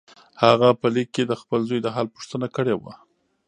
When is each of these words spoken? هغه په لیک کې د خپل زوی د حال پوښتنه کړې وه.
هغه 0.43 0.69
په 0.79 0.87
لیک 0.93 1.09
کې 1.15 1.23
د 1.27 1.33
خپل 1.41 1.59
زوی 1.69 1.79
د 1.83 1.87
حال 1.95 2.07
پوښتنه 2.15 2.47
کړې 2.55 2.75
وه. 2.81 2.93